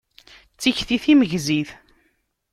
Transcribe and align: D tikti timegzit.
D 0.55 0.57
tikti 0.61 0.97
timegzit. 1.03 1.69